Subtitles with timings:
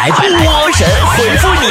[0.00, 1.66] 来，波神回复你。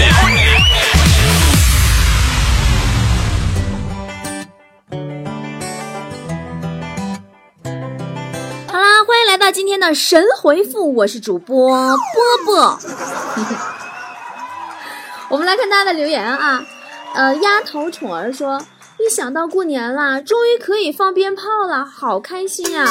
[8.67, 11.97] 好啦，欢迎来到今天的神回复，我是主播波
[12.45, 12.79] 波。
[15.29, 16.63] 我们来看大家的留言啊，
[17.15, 18.61] 呃，丫头宠儿说，
[18.99, 22.85] 一想到过年啦，终于可以放鞭炮了，好开心呀！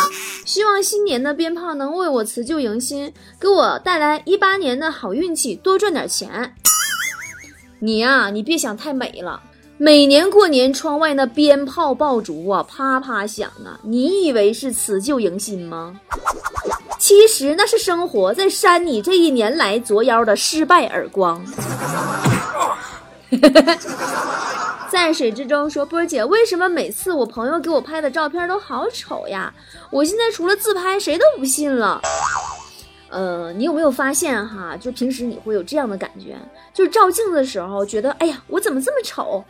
[0.47, 6.55] 希望新年的鞭炮能为我辞旧迎新，给我带来一八年的好运气，多赚点钱。
[7.81, 9.43] 你呀、你别想太美了。
[9.77, 13.79] 每年过年，窗外那鞭炮爆竹啊，啪啪响啊！
[13.83, 16.01] 你以为是辞旧迎新吗？
[16.99, 21.45] 其实那是生活在扇你这一年来作妖的失败耳光。
[24.91, 29.53] 在水之中说，波姐，为什么每次我朋友给我拍的照片都好丑呀？
[29.91, 32.01] 我现在除了自拍，谁都不信了。
[33.11, 34.77] 呃，你有没有发现哈？
[34.77, 36.37] 就平时你会有这样的感觉，
[36.75, 39.45] 就是照镜子的时候觉得，哎呀，我怎么这么丑？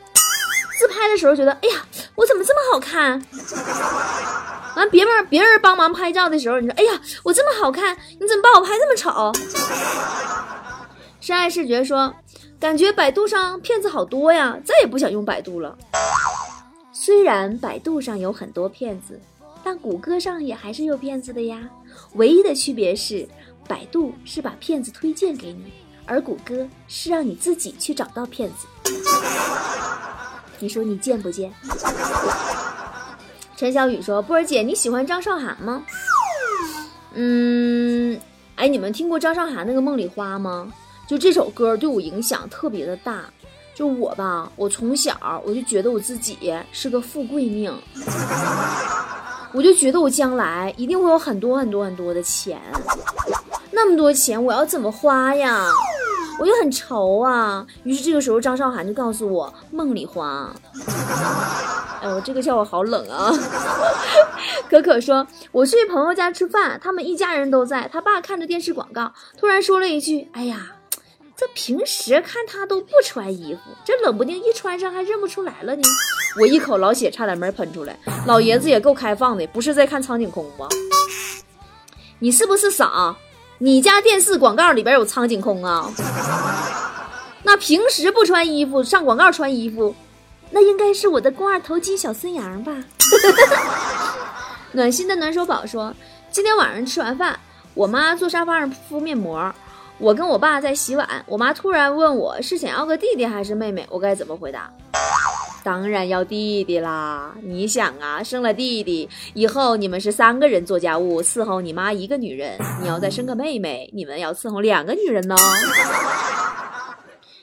[0.78, 3.20] 自拍的时候觉得，哎呀，我怎么这么好看？
[4.76, 9.32] 完，别人别人帮忙拍照的时候，你说，哎呀，我这么好看，你怎么把我拍这么丑？
[11.20, 12.14] 深爱视觉说，
[12.60, 15.78] 感觉百度上骗子好多呀，再也不想用百度了。
[16.92, 19.20] 虽然百度上有很多骗子，
[19.62, 21.68] 但谷歌上也还是有骗子的呀。
[22.14, 23.28] 唯一的区别是，
[23.68, 25.72] 百度是把骗子推荐给你，
[26.04, 28.66] 而谷歌是让你自己去找到骗子。
[30.58, 31.52] 你说你贱不贱？
[33.56, 35.84] 陈小雨说：“波儿姐，你喜欢张韶涵吗？”
[37.14, 38.20] 嗯，
[38.56, 40.72] 哎，你们听过张韶涵那个《梦里花》吗？
[41.08, 43.24] 就这首歌对我影响特别的大。
[43.74, 47.72] 就我吧，我从小我就觉得我自己是个富贵命，
[49.54, 52.60] 我就觉得我将来一定会有很多很多很多的钱，
[53.70, 55.64] 那么多钱我要怎么花呀？
[56.40, 57.64] 我就很愁啊。
[57.84, 60.52] 于是这个时候张韶涵就告诉我《梦里花》。
[62.00, 63.30] 哎我，这个笑话好冷啊！
[64.68, 70.72] 可可说，我去朋友家吃饭，他们一家人都在，他爸看着电视广告，突然说了一句：“哎呀。”
[71.38, 75.82] 这平时看他都不穿衣服，这冷不丁一穿上还认不出来了呢。
[76.40, 77.96] 我一口老血差点没喷出来。
[78.26, 80.66] 老爷子也够开放的，不是在看苍井空吗？
[82.18, 83.14] 你是不是傻？
[83.58, 85.88] 你家电视广告里边有苍井空啊？
[87.44, 89.94] 那平时不穿衣服上广告穿衣服，
[90.50, 92.74] 那应该是我的肱二头肌小孙杨吧？
[94.72, 95.94] 暖心的暖手宝说，
[96.32, 97.38] 今天晚上吃完饭，
[97.74, 99.54] 我妈坐沙发上敷面膜。
[100.00, 104.70] 我跟我爸在洗碗，我妈突然问我是想要个弟弟还是妹妹，我该怎么回答？
[105.64, 107.34] 当然要弟弟啦！
[107.42, 115.34] 你想啊，生了弟弟以后，你们是三个人做家务，伺候你妈一个女人；你要再生个妹妹，你们要伺候两个女人呢。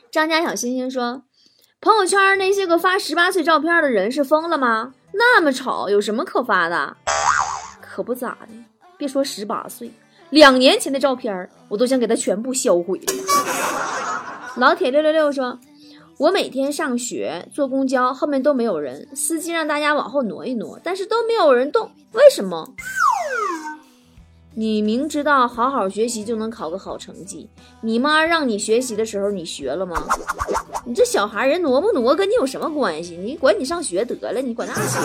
[0.10, 1.24] 张家小星星说，
[1.82, 4.94] 朋友圈那些个发十八岁照片的人是疯了吗？
[5.12, 6.96] 那么丑，有什么可发的？
[7.82, 8.48] 可不咋的，
[8.98, 9.92] 别说十八岁。
[10.36, 13.00] 两年前的照片，我都想给他全部销毁。
[14.58, 15.58] 老铁六六六说
[16.20, 22.74] ：“我每天上学坐公交，后面都没有人，司机让大家往后挪一挪，但是都没有人动，为什么？
[24.56, 30.06] 你明知道好好学习就能考个好成绩，你妈让你学习的时候，你学了吗？
[30.84, 33.16] 你这小孩人挪不挪跟你有什么关系？
[33.16, 35.00] 你管你上学得了，你管那些？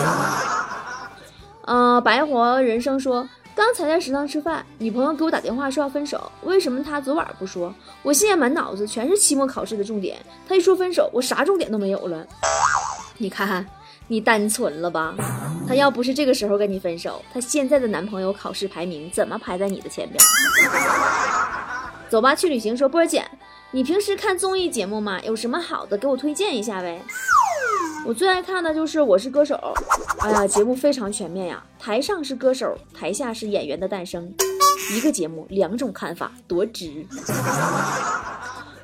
[1.61, 7.73] 啊、 呃，白活人生说。”刚才在食堂吃饭，女朋友给我打电话说要分手，为什么她昨晚不说？
[8.01, 10.17] 我现在满脑子全是期末考试的重点，
[10.47, 12.25] 她一说分手，我啥重点都没有了。
[13.17, 13.65] 你看，
[14.07, 15.15] 你单纯了吧？
[15.67, 20.17] 她要不是这个时候跟你分手，她现在的男朋友考试排名怎么排在你的前边？
[22.09, 22.75] 走吧，去旅行。
[22.75, 23.23] 说波儿姐，
[23.71, 25.19] 你平时看综艺节目吗？
[25.23, 27.01] 有什么好的给我推荐一下呗？
[28.03, 29.55] 我最爱看的就是《我是歌手》，
[30.25, 31.63] 哎呀，节目非常全面呀！
[31.79, 34.33] 台上是歌手，台下是演员的诞生，
[34.95, 37.05] 一个节目两种看法，多值！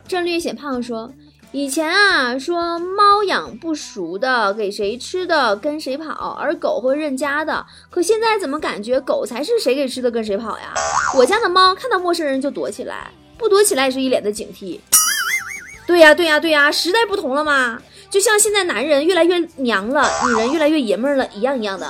[0.07, 1.11] 郑略显胖说，
[1.51, 10.73] 以前啊说猫养不熟的给谁吃的跟谁跑，而狗会认家的，可现在怎么感觉狗才是谁给吃的跟谁跑呀？
[11.17, 14.79] 我家的猫看到陌生人就躲起来，不躲起来也是一脸的警惕。
[15.87, 17.81] 对呀，对呀，对呀，时代不同了嘛。
[18.09, 21.89] 就像现在男人越来越娘了，女人越来越爷们儿了一样一样的。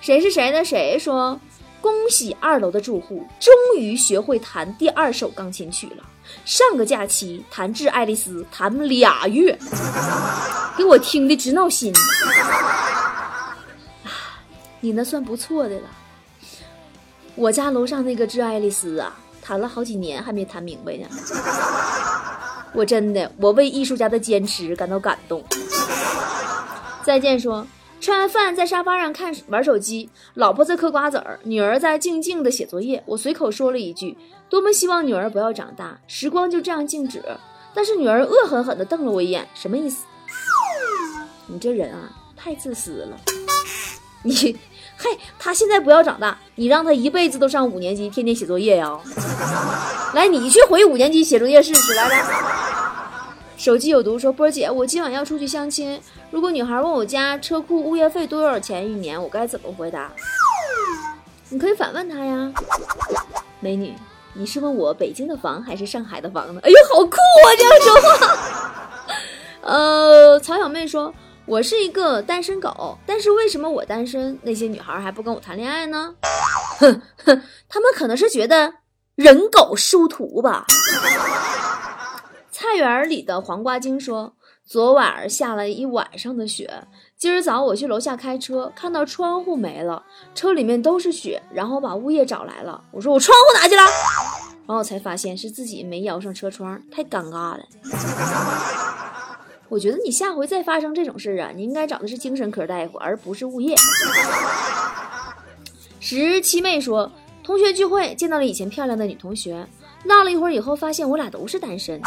[0.00, 1.38] 谁是谁的谁说，
[1.80, 6.04] 恭喜二楼的住户终于学会弹第二首钢琴曲了。
[6.44, 9.58] 上个假期弹《致爱丽丝》弹俩月，
[10.76, 11.92] 给我听的直闹心。
[14.80, 15.88] 你那算不错的了。
[17.34, 19.14] 我家楼上那个《致爱丽丝》啊。
[19.40, 21.06] 弹了好几年还没弹明白呢。
[22.74, 25.42] 我真的，我为艺术家的坚持感到感动。
[27.02, 27.66] 再见说，
[28.00, 33.02] 吃完饭在沙发上看玩手机，老婆在嗑瓜子儿，女儿在静静的写作业。
[33.06, 34.16] 我随口说了一句
[34.50, 37.22] ：“多么希望女儿不要长大，时光就这样静止。”
[37.74, 40.04] 但是女儿恶狠狠地瞪了我一眼，什么意思？
[41.46, 43.16] 你这人啊，太自私了。
[44.22, 44.34] 你，
[44.98, 48.98] 嘿，他现在不要长大，你让他一辈子都上五年级，天天写作业呀？
[50.12, 52.57] 来，你去回五年级写作业试试，来来。
[53.58, 56.00] 手机有毒说，波儿姐，我今晚要出去相亲，
[56.30, 60.12] 如果女孩问我家车库物业费多少钱一年，我该怎么回答？
[61.48, 62.52] 你可以反问她呀，
[63.58, 63.92] 美女，
[64.32, 66.60] 你是问我北京的房还是上海的房呢？
[66.62, 68.36] 哎呦，好酷啊，这样说话。
[69.74, 71.12] 呃，曹小妹说。
[71.44, 76.14] 我是一个单身狗，但是为什么我单身，那些女孩还不跟我谈恋爱呢？
[76.78, 78.70] 哼哼，他们可能是觉得
[79.14, 80.66] 人狗殊途吧。
[82.60, 84.34] 菜园里的黄瓜精说，
[84.66, 86.68] 昨晚下了一晚上的雪，
[87.16, 90.02] 今儿早我去楼下开车，看到窗户没了，
[90.34, 92.82] 车里面都是雪，然后把物业找来了。
[92.90, 93.82] 我说我窗户哪去了？
[93.82, 97.60] 然后我才发现是自己没摇上车窗，太尴尬了。
[99.68, 103.76] 我觉得你下回再发生这种事啊，你应该找的是精神科大夫，而不是物业。
[106.00, 107.08] 十七妹说，
[107.44, 109.64] 同学聚会见到了以前漂亮的女同学，
[110.04, 112.00] 闹了一会儿以后，发现我俩都是单身，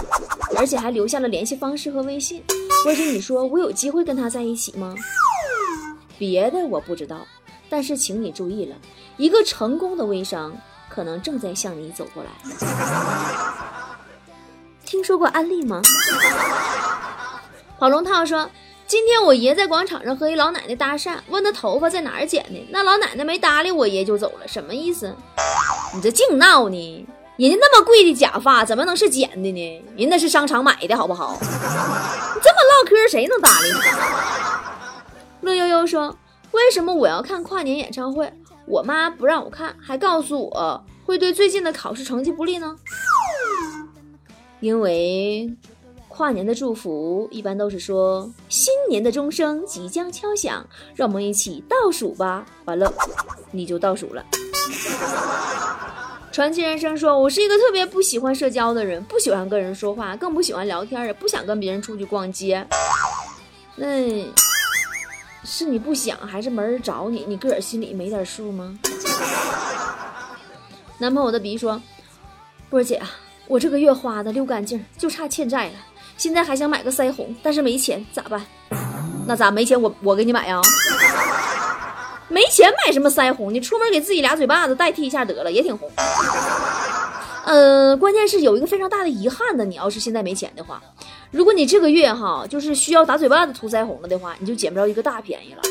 [0.58, 2.44] 而且还留下了联系方式和微信。
[2.84, 4.96] 或者你说我有机会跟他在一起吗？
[6.18, 7.28] 别的我不知道，
[7.70, 8.76] 但是请你注意了，
[9.18, 10.52] 一个成功的微商
[10.90, 12.30] 可能正在向你走过来。
[14.86, 15.82] 听说过安利吗？
[17.78, 18.50] 跑龙套说
[18.88, 22.68] ：“今天我爷在广场上和一老奶奶搭讪，问她头发在哪儿剪的。
[22.70, 25.16] 那老奶奶没搭理我爷就走了，什么意思？
[25.94, 27.08] 你这净闹呢！
[27.42, 29.84] 人家那么贵的假发怎么能是剪的呢？
[29.98, 31.36] 人那是商场买的好不好？
[31.42, 31.48] 你
[32.40, 33.80] 这么唠嗑，谁能搭理你？”
[35.42, 36.16] 乐悠悠说
[36.54, 38.32] ：“为什么我要看跨年演唱会？
[38.68, 42.76] 我妈不让我看，还告诉我会对最近的考试成绩不利呢？
[44.60, 45.52] 因为。”
[46.14, 52.46] 跨年的祝福一般都是说新年的钟声即将敲响，让我们一起倒数吧。
[52.66, 52.94] 完了，
[53.50, 54.24] 你就倒数了。
[56.32, 62.66] 传奇人生说：“我是一个特别不喜欢社交的人，不喜欢跟人说话，更不喜欢聊天，也不想跟别人出去逛街。
[63.76, 63.86] 那
[65.44, 67.26] 是你不想，还是没人找你？
[67.28, 68.80] 你个儿心里没点数吗？”
[71.00, 71.82] 男朋友的鼻说
[72.72, 73.02] ：“波儿姐，
[73.48, 75.74] 我这个月花的溜干净，就差欠债了。”
[76.16, 78.42] 现在还想买个腮红，但是没钱，咋办？
[79.28, 79.80] 那咋没钱？
[79.80, 80.62] 我我给你买呀。
[82.32, 83.54] 没钱买什么腮红？
[83.54, 85.92] 你出门给自己俩嘴巴子代替一下得了，也挺红。
[87.46, 90.82] 呃，关键是有一个非常大的遗憾的，你要是现在没钱的话，
[91.30, 95.62] 如果你这个月哈就是需要打嘴巴子涂腮红了的话，你就捡不着一个大便宜了。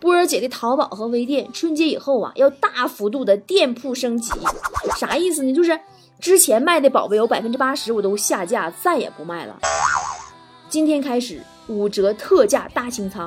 [0.00, 4.32] 波儿姐的淘宝和微店春节以后啊要大幅度的店铺升级，
[4.98, 5.52] 啥意思呢？
[5.52, 5.78] 就是。
[6.20, 9.58] 之前卖的宝贝有百分之八十，我都下架，再也不卖了。
[10.70, 13.26] 今天开始五折特价大清仓，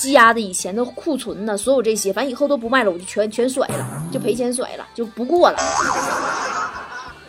[0.00, 5.58] 积压的以前的库存呢，所有这些，反正以后都不卖了，我就全全甩了，就赔钱甩了，就不过了。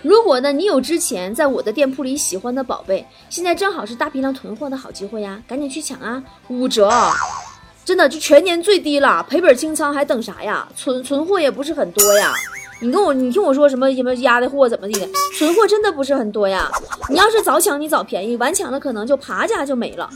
[0.02, 6.24] 如果呢，你有之前在我的店铺里喜欢的宝贝，现在正好是大批量囤货的好机会呀，赶紧去抢啊！
[6.48, 6.90] 五折，
[7.84, 10.66] 真的就全年最低了，赔本清仓还等啥呀？
[10.74, 12.32] 存存货也不是很多呀。
[12.80, 15.08] 你跟我，你听我说什么什么压的货怎么地的？
[15.38, 16.72] 存货真的不是很多呀。
[17.10, 20.10] 你要是早抢，你早便宜；晚抢的可能就爬价就没了。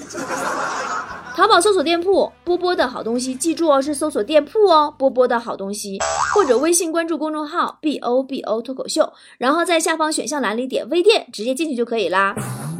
[1.35, 5.99] 淘宝搜索店铺波波的好东西，记住哦，是搜索店铺哦，波波的好东西，
[6.33, 12.33] 或者微信关注公众号 B O B O 脱口秀，然后在下方选项栏里点微店，直接进去就可以啦。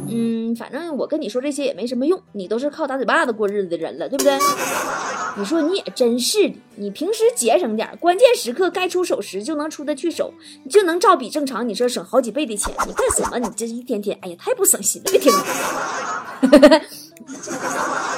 [0.08, 4.38] 嗯，反正我跟你说这些也没什么用，你都是靠打嘴巴子过日子的人了，对不对？
[5.36, 10.32] 你说你也真是的，你平时节省点，关键时刻该出手时就能出得去手，
[10.70, 13.38] 就能照比正常，你说省好几倍的钱，你干什么？
[13.38, 15.30] 你这一天天，哎呀，太不省心了，别听。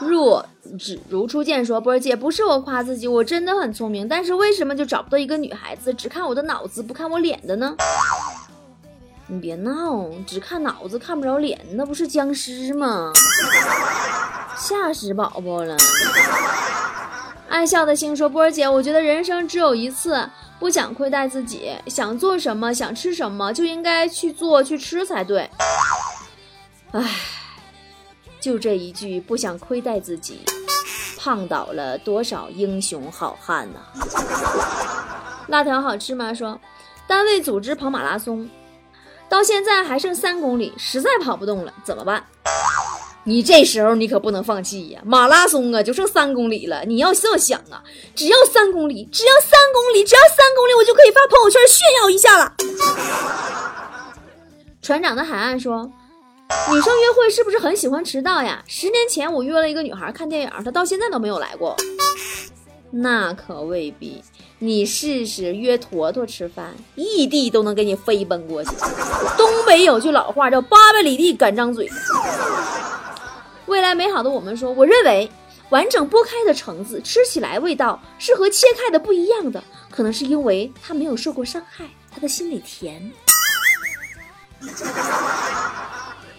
[0.00, 0.44] 若
[0.78, 7.74] 只如初见说，波儿姐不是我夸自己，我真的很聪明，但是为什么就找不到一个女孩子只看我的脑子不看我脸的呢？
[9.26, 13.12] 你别闹，只看脑子看不着脸，那不是僵尸吗？
[14.56, 15.76] 吓死宝宝了！
[17.48, 20.28] 爱笑的星说：“波儿姐，我觉得人生只有一次，
[20.58, 25.48] 不想亏待自己，想做什么，想吃什么，就应该去做去吃才对。
[26.92, 27.02] 唉，
[28.40, 30.40] 就这一句，不想亏待自己，
[31.16, 33.80] 胖倒了多少英雄好汉呐！”
[35.48, 36.32] 辣条好吃吗？
[36.34, 36.60] 说。
[37.06, 38.46] 单位组织跑马拉松，
[39.30, 42.22] 到现在还剩三公里，实在跑不动了，怎么办？
[43.24, 45.00] 你这时候你可不能放弃呀！
[45.06, 47.82] 马拉松啊，就剩三公里了，你要这么想啊，
[48.14, 52.52] 只要三公里，只要三公里，只要三公里，我就可以发朋友圈炫耀一下了。
[54.82, 55.90] 船长的海岸说
[56.48, 58.62] ：“女生约会是不是很喜欢迟到呀？
[58.66, 61.76] 十年前我约了一个女孩看电影，她到现在都没有来过。
[62.90, 64.22] 那可未必，
[64.58, 68.70] 你试试约坨坨吃饭，异地都能给你飞奔过去。
[69.36, 71.86] 东北有句老话叫‘八百里地赶张嘴’。”
[73.66, 75.30] 未来美好的我们说，我认为
[75.68, 83.12] 完整剥开的橙子吃起来味道是和切开的不一样的，可能是因为它没有受过伤害，它的心里甜。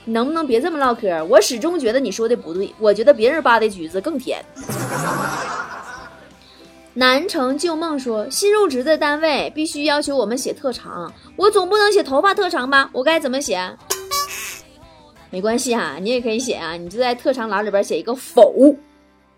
[0.09, 1.23] 能不能别这么唠嗑？
[1.25, 4.43] 我始终觉得你说的不对，我觉得别人扒的橘子更甜。
[6.93, 12.89] 南城旧梦说，新入职的单位必须要求我们写特长，我总不能写头发特长吧？
[12.91, 13.77] 我该怎么写？
[15.29, 18.53] 没关系哈，你也可以写啊，你就在特长栏里边写一个否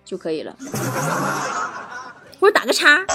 [0.06, 0.56] 就可以了，
[2.40, 3.06] 或者打个叉。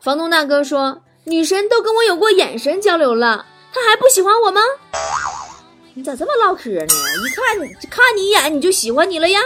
[0.00, 4.60] 房东大哥说，女神都跟我有过眼神交流了，她还不喜欢我吗？
[5.98, 6.86] 你咋这么唠嗑呢？
[7.24, 9.40] 一看你看你一眼你就喜欢你了呀？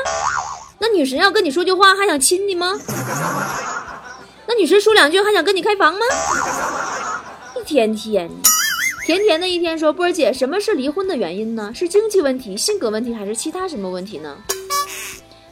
[0.81, 2.77] 那女神要跟你说句话还想亲你吗？
[4.49, 6.01] 那女神说两句还想跟你开房吗？
[7.57, 8.35] 一天天的。
[9.07, 11.71] 甜甜的一天说：“波儿姐，什么是离婚的原因呢？
[11.73, 14.37] 是经济问题、性格问题，还是其他什么问题呢？”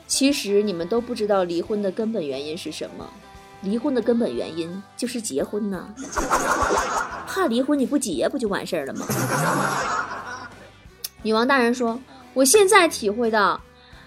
[0.08, 3.08] 其实你们都不知道离婚的根本原因是什么。
[3.60, 5.88] 离婚的根本原因就是结婚呢。
[7.28, 9.06] 怕离婚你不结不就完事儿了吗？
[11.22, 12.00] 女王大人说
[12.32, 13.60] ：“我现在体会到，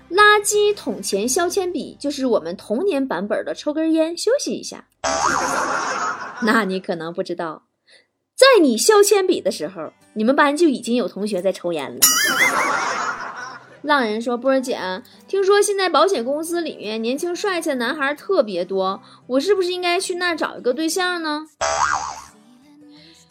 [0.10, 4.86] 垃圾桶前削铅笔就是我们童年版本的抽根烟休息一下。
[6.44, 7.64] ”那你可能不知道。
[8.36, 12.00] 在你削铅笔的时候，你们班就已经有同学在抽烟了。
[13.82, 14.80] 浪人说：“波儿姐，
[15.28, 21.48] 听说现在保险公司里面年轻帅气的男孩特别多，我是不是应该去那找一个对象呢？”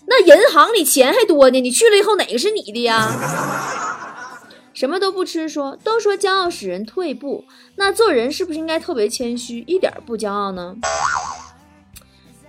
[0.07, 3.09] 那银行里钱还多呢，你去了以后哪个是你的呀？
[4.75, 7.45] 什么都不吃，说都说骄傲使人退步，
[7.77, 10.77] 那做人是不是应该特别谦虚，一点不骄傲呢？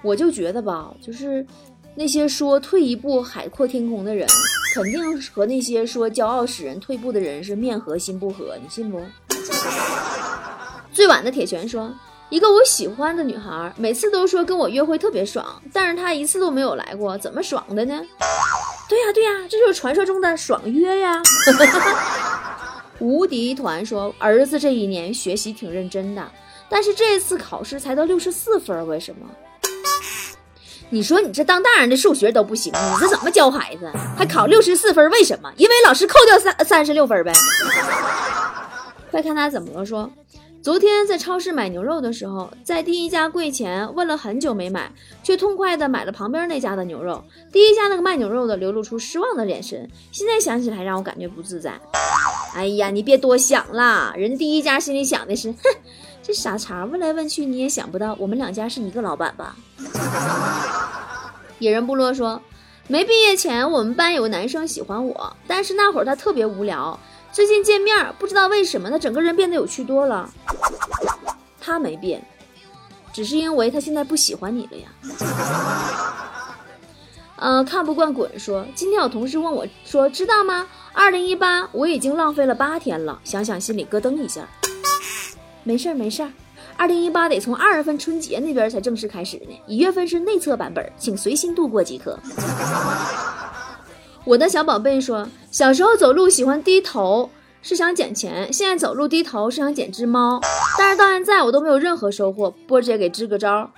[0.02, 1.46] 我就觉得吧，就是。
[1.94, 4.26] 那些说退一步海阔天空的人，
[4.74, 9.04] 肯定和那些说骄傲使人退步的人是面和心不和，你信不？
[10.94, 11.94] 最晚的铁拳说，
[12.32, 18.02] 一个我喜欢的女孩，每次都说跟我约会特别爽，但是她一次都没有来过，怎么爽的呢？
[18.88, 21.22] 对呀对呀，这就是传说中的爽约呀。
[23.00, 26.26] 无敌团说，儿子这一年学习挺认真的，
[26.70, 29.28] 但是这次考试才得六十四分，为什么？
[30.90, 33.92] 你说你这当大人的数学都不行，你这怎么教孩子？
[34.18, 35.10] 还考六十四分？
[35.10, 35.52] 为什么？
[35.58, 37.34] 因为老师扣掉三三十六分呗。
[39.12, 39.86] 快看他怎么了？
[39.86, 40.10] 说，
[40.64, 44.92] 昨天在超市买牛肉的时候，在第一家柜前问了很久没买，
[45.24, 47.24] 却痛快的买了旁边那家的牛肉。
[47.52, 51.74] 第一家那个卖牛肉的流露出失望的眼神，现在想起来让我感觉不自在。
[52.54, 55.58] 哎呀，你别多想了，人第一家心里想的是，哼。
[56.22, 59.56] 这傻叉问来问去，你也想不到我们两家是一个老板吧？
[61.58, 62.40] 野人部落说，
[62.88, 67.00] 没毕业前我们班有个男生喜欢我，但是那会儿他特别无聊。
[67.32, 70.30] 最近见面，不知道为什么他整个人变得有趣多了。
[71.60, 72.22] 他没变，
[73.14, 74.90] 只是因为他现在不喜欢你了呀。
[77.38, 80.68] 嗯， 看不惯滚说，今天有同事问我说，知道吗？
[80.92, 84.46] 二零一八我已经浪费了八天了，想想心里咯噔一下。
[85.64, 86.32] 没事儿没事儿，
[86.76, 92.20] 二零一八得从二月份春节那边才正式开始呢，一月份是内测版本，请随心度过即可。
[94.24, 97.30] 我的小宝贝说，小时候走路喜欢低头
[97.64, 100.40] 是想捡钱，现在走路低头是想捡只猫，
[100.78, 102.52] 但是到现在我都没有任何收获。
[102.68, 103.72] 波姐给支个招，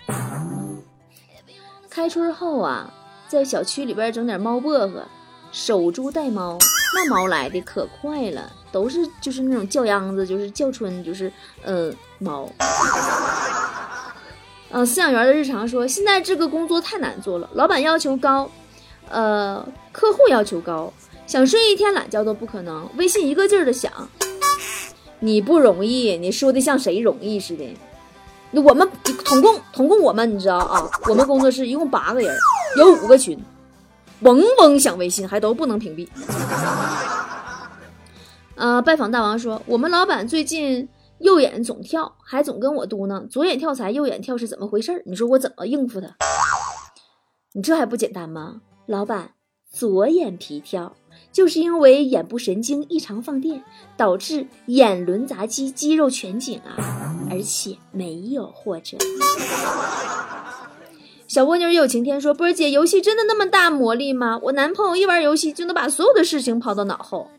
[1.90, 2.94] 开春后啊，
[3.30, 5.06] 在小区里边整点猫薄荷，
[5.54, 6.58] 守株待猫，
[6.94, 8.52] 那猫来的可快了。
[8.74, 11.32] 都是就是那种叫秧子，就是叫春，就是
[11.64, 12.50] 呃猫。
[14.72, 18.50] 嗯，饲养员的日常说，现在这个工作太难做了，老板要求高，
[19.10, 20.91] 呃，客户要求高，
[21.27, 22.89] 想睡一天懒觉都不可能。
[22.98, 23.91] 微信一个劲儿的响，
[25.19, 27.77] 你不容易，你说的像谁容易似的？
[28.53, 28.88] 我们
[29.25, 30.89] 统共统共我们你知道啊？
[31.10, 32.36] 我们工作室一共八个人，
[32.77, 33.38] 有五个群，
[34.22, 36.07] 嗡嗡响微信还都不能屏蔽。
[38.55, 45.01] 呃，拜访大王说，我们老板最近右眼总跳，还总跟我嘟囔，左眼跳财，右眼跳是怎么回事？
[45.07, 46.07] 你说我怎么应付他？
[47.53, 48.62] 你这还不简单吗？
[48.86, 49.32] 老板，
[49.72, 50.94] 左眼皮跳，
[51.32, 53.63] 就是因为眼部神经异常放电，
[53.96, 58.98] 导致眼轮匝肌肌肉全紧啊，而且没有或者。
[61.30, 64.38] 小蜗牛有晴天说：“波儿姐，游戏真的那么大魔力吗？
[64.44, 67.30] 我男朋友一玩游戏就能把所有的事情抛到脑后。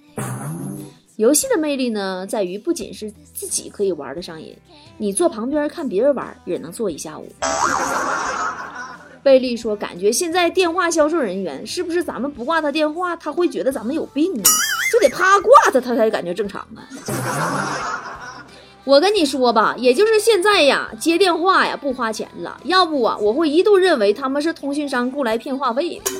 [1.16, 4.56] 游戏的魅力呢，在于不仅是自己可以玩得上瘾，
[4.96, 7.28] 你坐旁边看别人玩也能坐一下午。”
[9.24, 14.44] 贝利说：“感觉现在电话销售人员是不是咱们不挂他电话，他会觉得咱们有病啊？
[14.92, 16.84] 就得啪挂他，他才感觉正常啊。
[18.84, 26.12] ”我跟你说吧，也就是现在呀，接电话呀不花钱了，要不啊，我会一度认为他们是通讯商雇来骗话费的。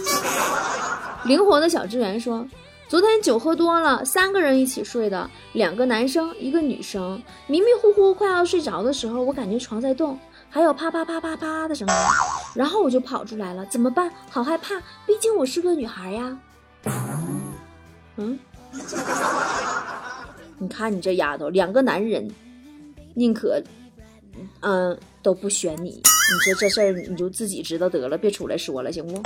[1.26, 2.46] 灵活的小职员说，
[2.88, 10.18] 昨天酒喝多了，三个人一起睡的，两个男生，一个女生，迷迷糊糊快要睡着的时候，我感觉床在动，
[10.48, 11.94] 还有啪啪啪啪啪的声音，
[12.54, 14.10] 然后我就跑出来了，怎么办？
[14.30, 16.38] 好害怕，毕竟我是个女孩呀。
[18.16, 18.38] 嗯，
[20.58, 22.30] 你看你这丫头，两个男人。
[23.16, 23.62] 宁可，
[24.62, 25.90] 嗯，都不选你。
[25.90, 29.22] 你说这事儿，你就自己知道得了，别出来说了，行不？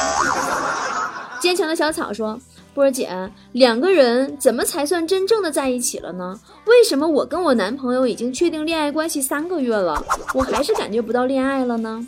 [1.40, 2.38] 坚强的小草说
[2.74, 3.08] ：“波儿姐，
[3.52, 6.38] 两个人怎么才算真正的在一起了呢？
[6.66, 10.04] 为什么我跟我男朋友已经确定恋爱关系三个月了，
[10.34, 12.06] 我还是感觉不到恋爱了呢？”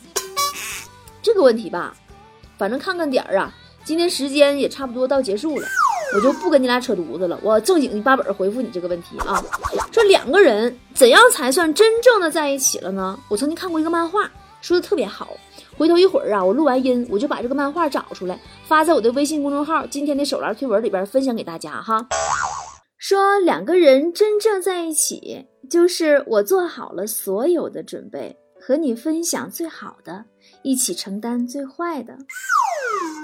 [1.23, 1.95] 这个问题吧，
[2.59, 3.53] 反正看看点儿啊，
[3.85, 5.67] 今天时间也差不多到结束了。
[6.13, 9.41] 我就不跟你俩扯犊子了，我正经一八本回复你这个问题啊。
[9.93, 13.17] 说两个人怎样才算真正的在一起了呢？
[13.29, 14.29] 我曾经看过一个漫画，
[14.61, 15.37] 说的特别好。
[15.79, 22.05] 回头一会儿啊，我录完音，我就把这个漫画找出来，发在我的微信公众号今天的手栏推文里边分享给大家哈。
[22.99, 30.25] 说两个人真正在一起，就是我做好了所有的准备，和你分享最好的，
[30.63, 32.19] 一起承担最坏的。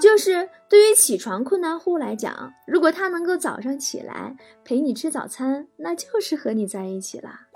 [0.01, 7.47] 就是对于起床困难户来讲，如果他能够早上起来陪你吃早餐，那就是和你在一起啦。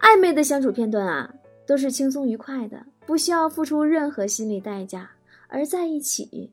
[0.00, 1.34] 暧昧的相处片段啊，
[1.66, 5.10] 都是轻松愉快的，不需要付出任何心理代价；
[5.48, 6.52] 而在一起，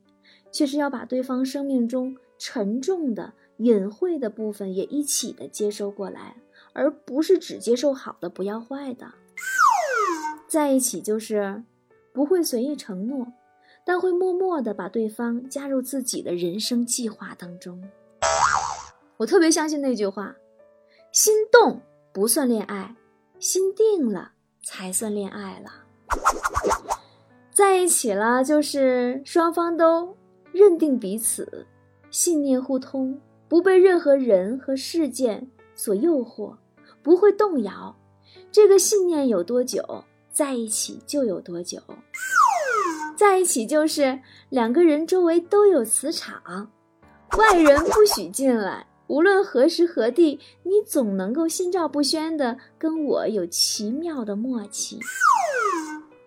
[0.52, 6.36] 却是要把对方生命中沉重的、隐晦的部分也一起的接收过来，
[6.72, 9.14] 而不是只接受好的，不要坏的。
[10.48, 11.62] 在一起就是
[12.12, 13.26] 不会随意承诺。
[13.84, 17.82] 但会默默的把对方加入自己的人生计划当中。
[19.16, 20.36] 我特别相信那句话：
[21.10, 21.80] 心动
[22.12, 22.94] 不算恋爱，
[23.38, 24.32] 心定了
[24.62, 25.70] 才算恋爱了。
[27.50, 30.14] 在一起了，就是双方都
[30.52, 31.66] 认定彼此，
[32.10, 36.56] 信念互通，不被任何人和事件所诱惑，
[37.02, 37.96] 不会动摇。
[38.52, 40.04] 这个信念有多久，
[40.38, 41.80] 在一起就有多久。
[43.16, 44.20] 在一起就是
[44.50, 46.70] 两个人周围都有磁场，
[47.36, 48.86] 外人不许进来。
[49.08, 55.00] 无论何时何地，你总能够心照不宣的跟我有奇妙的默契。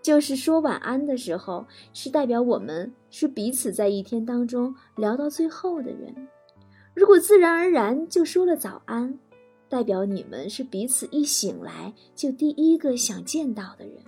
[0.01, 6.27] 就是说晚安的时候，是代表我们是彼此在一天当中聊到最后的人。
[6.93, 9.17] 如果自然而然就说了早安，
[9.71, 14.03] 代表你们是彼此一醒来就第一个想见到的人。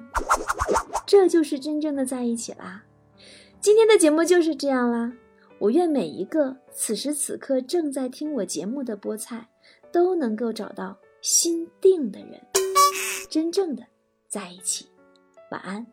[1.08, 2.84] 这就是真正的在一起啦！
[3.62, 5.13] 今天的节目就是这样啦。
[5.60, 9.47] 我愿每一个此时此刻正在听我节目的菠菜，
[9.89, 12.45] 都能够找到心定的人，
[13.30, 13.86] 真正的
[14.28, 14.89] 在一起。
[15.49, 15.88] 晚安。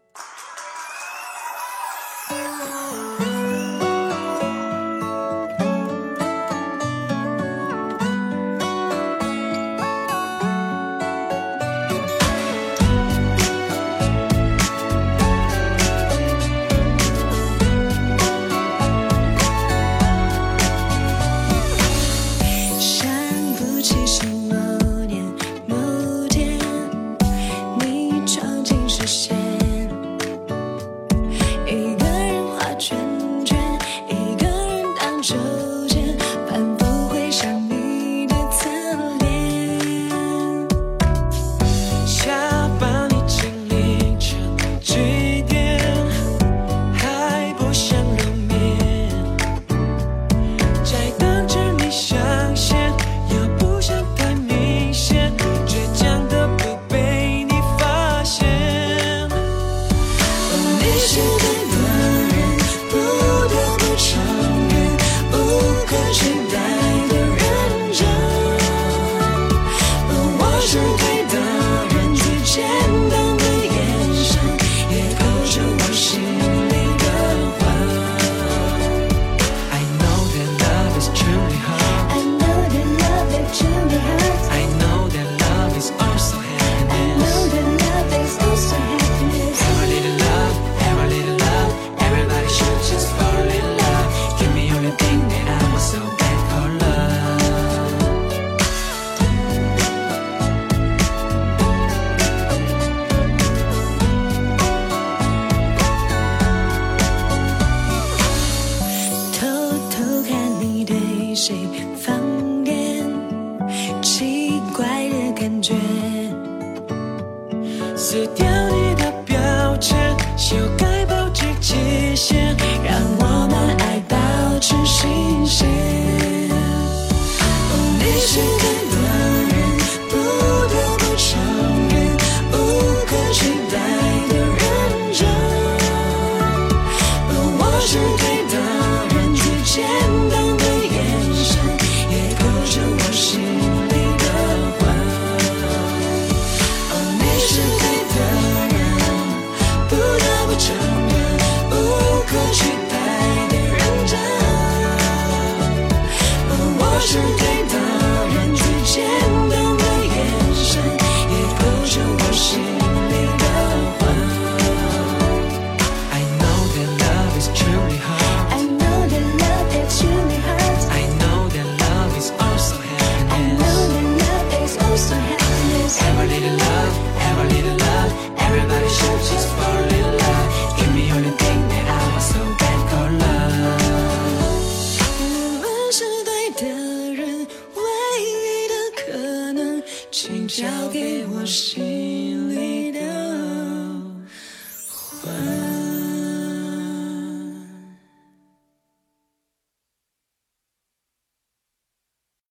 [120.76, 122.69] 该保持期限。